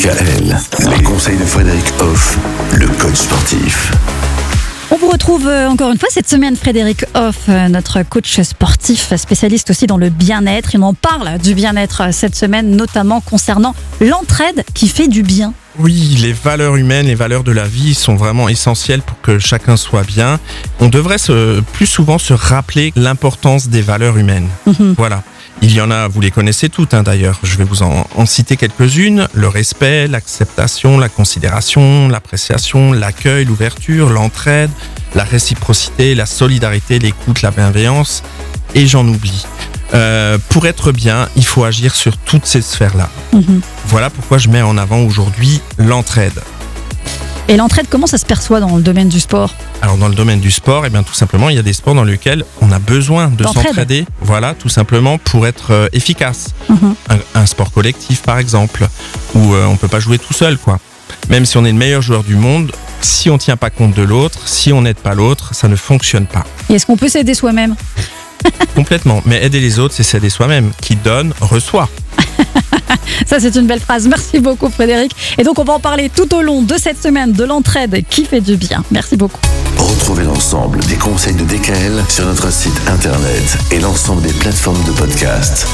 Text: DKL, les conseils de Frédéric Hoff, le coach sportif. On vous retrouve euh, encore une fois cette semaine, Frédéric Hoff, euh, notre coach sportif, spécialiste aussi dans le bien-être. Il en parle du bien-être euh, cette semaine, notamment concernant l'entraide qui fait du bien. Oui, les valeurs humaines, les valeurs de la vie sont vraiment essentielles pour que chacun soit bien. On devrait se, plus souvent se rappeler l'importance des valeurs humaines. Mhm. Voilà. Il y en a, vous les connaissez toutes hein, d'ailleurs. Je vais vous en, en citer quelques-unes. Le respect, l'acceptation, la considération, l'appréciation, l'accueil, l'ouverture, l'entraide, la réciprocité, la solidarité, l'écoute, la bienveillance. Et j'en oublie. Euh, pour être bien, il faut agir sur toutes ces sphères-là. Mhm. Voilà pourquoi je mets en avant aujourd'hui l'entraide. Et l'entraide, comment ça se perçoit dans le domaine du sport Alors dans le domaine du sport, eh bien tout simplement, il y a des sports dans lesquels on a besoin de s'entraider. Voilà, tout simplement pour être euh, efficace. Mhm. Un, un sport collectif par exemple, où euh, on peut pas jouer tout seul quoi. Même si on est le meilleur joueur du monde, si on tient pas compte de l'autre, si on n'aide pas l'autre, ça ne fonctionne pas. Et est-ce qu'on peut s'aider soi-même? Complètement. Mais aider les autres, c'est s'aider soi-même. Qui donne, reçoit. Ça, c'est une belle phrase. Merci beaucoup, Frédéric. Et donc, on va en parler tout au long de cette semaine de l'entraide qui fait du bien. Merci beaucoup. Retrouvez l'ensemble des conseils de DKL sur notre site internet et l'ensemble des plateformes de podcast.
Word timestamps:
DKL, 0.00 0.56
les 0.96 1.02
conseils 1.02 1.36
de 1.36 1.44
Frédéric 1.44 1.84
Hoff, 2.00 2.38
le 2.72 2.86
coach 2.88 3.16
sportif. 3.16 3.92
On 4.90 4.96
vous 4.96 5.10
retrouve 5.10 5.46
euh, 5.46 5.68
encore 5.68 5.92
une 5.92 5.98
fois 5.98 6.08
cette 6.10 6.28
semaine, 6.28 6.56
Frédéric 6.56 7.04
Hoff, 7.14 7.36
euh, 7.50 7.68
notre 7.68 8.02
coach 8.04 8.40
sportif, 8.40 9.14
spécialiste 9.14 9.68
aussi 9.68 9.86
dans 9.86 9.98
le 9.98 10.08
bien-être. 10.08 10.74
Il 10.74 10.82
en 10.84 10.94
parle 10.94 11.36
du 11.38 11.54
bien-être 11.54 12.00
euh, 12.00 12.12
cette 12.12 12.34
semaine, 12.34 12.74
notamment 12.76 13.20
concernant 13.20 13.74
l'entraide 14.00 14.64
qui 14.72 14.88
fait 14.88 15.06
du 15.06 15.22
bien. 15.22 15.52
Oui, 15.78 16.16
les 16.22 16.32
valeurs 16.32 16.76
humaines, 16.76 17.06
les 17.06 17.14
valeurs 17.14 17.44
de 17.44 17.52
la 17.52 17.66
vie 17.66 17.92
sont 17.92 18.16
vraiment 18.16 18.48
essentielles 18.48 19.02
pour 19.02 19.20
que 19.20 19.38
chacun 19.38 19.76
soit 19.76 20.04
bien. 20.04 20.40
On 20.80 20.88
devrait 20.88 21.18
se, 21.18 21.60
plus 21.60 21.86
souvent 21.86 22.16
se 22.16 22.32
rappeler 22.32 22.94
l'importance 22.96 23.68
des 23.68 23.82
valeurs 23.82 24.16
humaines. 24.16 24.48
Mhm. 24.66 24.94
Voilà. 24.96 25.22
Il 25.62 25.74
y 25.74 25.80
en 25.80 25.90
a, 25.90 26.08
vous 26.08 26.20
les 26.20 26.30
connaissez 26.30 26.68
toutes 26.70 26.94
hein, 26.94 27.02
d'ailleurs. 27.02 27.38
Je 27.42 27.56
vais 27.56 27.64
vous 27.64 27.82
en, 27.82 28.06
en 28.14 28.26
citer 28.26 28.56
quelques-unes. 28.56 29.28
Le 29.34 29.48
respect, 29.48 30.08
l'acceptation, 30.08 30.98
la 30.98 31.08
considération, 31.08 32.08
l'appréciation, 32.08 32.92
l'accueil, 32.92 33.44
l'ouverture, 33.44 34.08
l'entraide, 34.08 34.70
la 35.14 35.24
réciprocité, 35.24 36.14
la 36.14 36.26
solidarité, 36.26 36.98
l'écoute, 36.98 37.42
la 37.42 37.50
bienveillance. 37.50 38.22
Et 38.74 38.86
j'en 38.86 39.06
oublie. 39.06 39.44
Euh, 39.92 40.38
pour 40.48 40.66
être 40.66 40.92
bien, 40.92 41.28
il 41.36 41.44
faut 41.44 41.64
agir 41.64 41.94
sur 41.94 42.16
toutes 42.16 42.46
ces 42.46 42.62
sphères-là. 42.62 43.10
Mhm. 43.32 43.60
Voilà 43.86 44.08
pourquoi 44.08 44.38
je 44.38 44.48
mets 44.48 44.62
en 44.62 44.78
avant 44.78 45.00
aujourd'hui 45.00 45.60
l'entraide. 45.78 46.40
Et 47.50 47.56
l'entraide, 47.56 47.86
comment 47.90 48.06
ça 48.06 48.16
se 48.16 48.24
perçoit 48.24 48.60
dans 48.60 48.76
le 48.76 48.82
domaine 48.82 49.08
du 49.08 49.18
sport 49.18 49.52
Alors 49.82 49.96
dans 49.96 50.06
le 50.06 50.14
domaine 50.14 50.38
du 50.38 50.52
sport, 50.52 50.86
eh 50.86 50.88
bien 50.88 51.02
tout 51.02 51.14
simplement, 51.14 51.48
il 51.48 51.56
y 51.56 51.58
a 51.58 51.62
des 51.62 51.72
sports 51.72 51.96
dans 51.96 52.04
lesquels 52.04 52.44
on 52.60 52.70
a 52.70 52.78
besoin 52.78 53.26
de 53.26 53.42
s'entraider. 53.42 54.06
Voilà, 54.20 54.54
tout 54.54 54.68
simplement 54.68 55.18
pour 55.18 55.48
être 55.48 55.72
euh, 55.72 55.88
efficace. 55.92 56.50
Mhm. 56.68 56.94
Un, 57.08 57.40
un 57.40 57.46
sport 57.46 57.72
collectif 57.72 58.22
par 58.22 58.38
exemple, 58.38 58.86
où 59.34 59.52
euh, 59.52 59.66
on 59.66 59.74
peut 59.74 59.88
pas 59.88 59.98
jouer 59.98 60.20
tout 60.20 60.32
seul 60.32 60.58
quoi. 60.58 60.78
Même 61.28 61.44
si 61.44 61.56
on 61.56 61.64
est 61.64 61.72
le 61.72 61.76
meilleur 61.78 62.02
joueur 62.02 62.22
du 62.22 62.36
monde, 62.36 62.70
si 63.00 63.30
on 63.30 63.36
tient 63.36 63.56
pas 63.56 63.70
compte 63.70 63.94
de 63.96 64.02
l'autre, 64.02 64.46
si 64.46 64.72
on 64.72 64.82
n'aide 64.82 64.98
pas 64.98 65.14
l'autre, 65.14 65.52
ça 65.52 65.66
ne 65.66 65.74
fonctionne 65.74 66.26
pas. 66.26 66.44
Et 66.68 66.74
est-ce 66.74 66.86
qu'on 66.86 66.96
peut 66.96 67.08
s'aider 67.08 67.34
soi-même? 67.34 67.74
Complètement. 68.76 69.22
Mais 69.26 69.44
aider 69.44 69.58
les 69.58 69.80
autres, 69.80 69.94
c'est 69.94 70.04
s'aider 70.04 70.30
soi-même. 70.30 70.70
Qui 70.80 70.94
donne, 70.94 71.34
reçoit. 71.40 71.88
Ça, 73.26 73.38
c'est 73.40 73.54
une 73.56 73.66
belle 73.66 73.80
phrase. 73.80 74.06
Merci 74.08 74.40
beaucoup, 74.40 74.68
Frédéric. 74.70 75.12
Et 75.38 75.42
donc, 75.42 75.58
on 75.58 75.64
va 75.64 75.74
en 75.74 75.80
parler 75.80 76.10
tout 76.14 76.34
au 76.34 76.42
long 76.42 76.62
de 76.62 76.74
cette 76.76 77.00
semaine 77.00 77.32
de 77.32 77.44
l'entraide 77.44 78.04
qui 78.08 78.24
fait 78.24 78.40
du 78.40 78.56
bien. 78.56 78.84
Merci 78.90 79.16
beaucoup. 79.16 79.40
Retrouvez 79.78 80.24
l'ensemble 80.24 80.80
des 80.84 80.96
conseils 80.96 81.34
de 81.34 81.44
DKL 81.44 82.04
sur 82.08 82.26
notre 82.26 82.52
site 82.52 82.80
internet 82.88 83.58
et 83.70 83.80
l'ensemble 83.80 84.22
des 84.22 84.32
plateformes 84.32 84.82
de 84.84 84.92
podcast. 84.92 85.66